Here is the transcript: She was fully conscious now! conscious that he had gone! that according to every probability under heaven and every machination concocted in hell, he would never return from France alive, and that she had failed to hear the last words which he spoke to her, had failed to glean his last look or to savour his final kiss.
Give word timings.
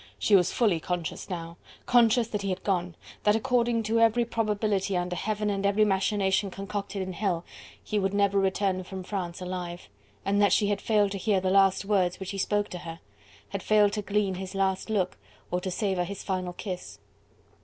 She 0.17 0.35
was 0.35 0.51
fully 0.51 0.79
conscious 0.79 1.29
now! 1.29 1.57
conscious 1.85 2.27
that 2.29 2.41
he 2.41 2.49
had 2.49 2.63
gone! 2.63 2.95
that 3.21 3.35
according 3.35 3.83
to 3.83 3.99
every 3.99 4.25
probability 4.25 4.97
under 4.97 5.15
heaven 5.15 5.51
and 5.51 5.63
every 5.63 5.85
machination 5.85 6.49
concocted 6.49 7.03
in 7.03 7.13
hell, 7.13 7.45
he 7.83 7.99
would 7.99 8.11
never 8.11 8.39
return 8.39 8.83
from 8.83 9.03
France 9.03 9.41
alive, 9.41 9.89
and 10.25 10.41
that 10.41 10.53
she 10.53 10.69
had 10.69 10.81
failed 10.81 11.11
to 11.11 11.19
hear 11.19 11.39
the 11.39 11.51
last 11.51 11.85
words 11.85 12.19
which 12.19 12.31
he 12.31 12.39
spoke 12.39 12.67
to 12.69 12.79
her, 12.79 12.99
had 13.49 13.61
failed 13.61 13.93
to 13.93 14.01
glean 14.01 14.33
his 14.33 14.55
last 14.55 14.89
look 14.89 15.19
or 15.51 15.61
to 15.61 15.69
savour 15.69 16.03
his 16.03 16.23
final 16.23 16.53
kiss. 16.53 16.97